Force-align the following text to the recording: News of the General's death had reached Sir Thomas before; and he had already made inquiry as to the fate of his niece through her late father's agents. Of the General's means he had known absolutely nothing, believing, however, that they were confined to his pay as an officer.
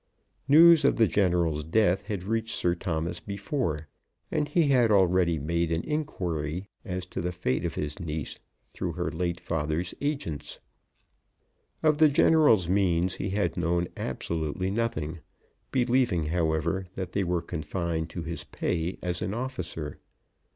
News 0.47 0.83
of 0.83 0.95
the 0.95 1.07
General's 1.07 1.63
death 1.63 2.05
had 2.07 2.23
reached 2.23 2.55
Sir 2.55 2.73
Thomas 2.73 3.19
before; 3.19 3.87
and 4.31 4.47
he 4.49 4.69
had 4.69 4.89
already 4.89 5.37
made 5.37 5.69
inquiry 5.71 6.67
as 6.83 7.05
to 7.05 7.21
the 7.21 7.31
fate 7.31 7.63
of 7.65 7.75
his 7.75 7.99
niece 7.99 8.39
through 8.73 8.93
her 8.93 9.11
late 9.11 9.39
father's 9.39 9.93
agents. 10.01 10.57
Of 11.83 11.99
the 11.99 12.09
General's 12.09 12.67
means 12.67 13.17
he 13.17 13.29
had 13.29 13.55
known 13.57 13.89
absolutely 13.95 14.71
nothing, 14.71 15.19
believing, 15.71 16.25
however, 16.25 16.87
that 16.95 17.11
they 17.11 17.23
were 17.23 17.43
confined 17.43 18.09
to 18.09 18.23
his 18.23 18.43
pay 18.43 18.97
as 19.03 19.21
an 19.21 19.35
officer. 19.35 19.99